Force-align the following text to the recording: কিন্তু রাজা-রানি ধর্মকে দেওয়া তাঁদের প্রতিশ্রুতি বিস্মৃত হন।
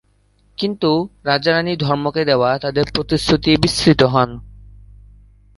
কিন্তু 0.57 0.91
রাজা-রানি 1.23 1.73
ধর্মকে 1.75 2.25
দেওয়া 2.25 2.49
তাঁদের 2.57 2.85
প্রতিশ্রুতি 2.95 3.51
বিস্মৃত 3.57 4.01
হন। 4.03 4.29